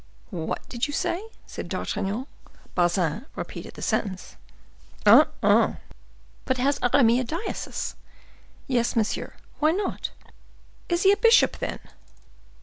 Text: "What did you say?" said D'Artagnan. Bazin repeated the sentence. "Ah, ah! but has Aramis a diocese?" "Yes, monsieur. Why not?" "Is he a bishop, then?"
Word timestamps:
"What 0.31 0.67
did 0.67 0.87
you 0.87 0.93
say?" 0.95 1.27
said 1.45 1.69
D'Artagnan. 1.69 2.25
Bazin 2.73 3.27
repeated 3.35 3.75
the 3.75 3.83
sentence. 3.83 4.35
"Ah, 5.05 5.27
ah! 5.43 5.75
but 6.43 6.57
has 6.57 6.79
Aramis 6.81 7.19
a 7.21 7.23
diocese?" 7.23 7.93
"Yes, 8.65 8.95
monsieur. 8.95 9.35
Why 9.59 9.69
not?" 9.73 10.09
"Is 10.89 11.03
he 11.03 11.11
a 11.11 11.17
bishop, 11.17 11.59
then?" 11.59 11.77